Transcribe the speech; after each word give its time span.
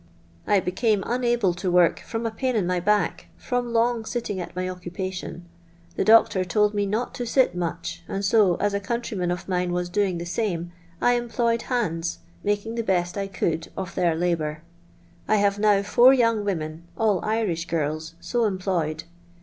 I 0.47 0.59
became 0.59 1.03
unable 1.05 1.53
to 1.53 1.69
work 1.69 1.99
from 1.99 2.25
a 2.25 2.31
pain 2.31 2.55
in 2.55 2.65
my 2.65 2.79
back, 2.79 3.27
from 3.37 3.71
long 3.71 4.03
sitting 4.03 4.39
at 4.39 4.55
my 4.55 4.67
occupation. 4.67 5.45
The 5.95 6.03
doctor 6.03 6.43
told 6.43 6.73
me 6.73 6.87
not 6.87 7.13
to 7.13 7.25
sit 7.27 7.53
much, 7.53 8.01
and 8.07 8.25
so, 8.25 8.55
as 8.55 8.73
a 8.73 8.79
countryman 8.79 9.29
of 9.29 9.47
mine 9.47 9.71
was 9.73 9.89
doing 9.89 10.17
the 10.17 10.25
same, 10.25 10.71
I 10.99 11.15
em 11.15 11.29
plojred 11.29 11.61
bandB, 11.65 12.17
making 12.43 12.73
the 12.73 12.83
best 12.83 13.15
I 13.15 13.27
could 13.27 13.67
of 13.77 13.93
their 13.93 14.15
labour. 14.15 14.63
I 15.27 15.35
have 15.35 15.59
now 15.59 15.83
four 15.83 16.15
young 16.15 16.43
women 16.43 16.87
(all 16.97 17.23
Irish 17.23 17.65
girls) 17.65 18.15
so 18.19 18.45
employed. 18.45 19.03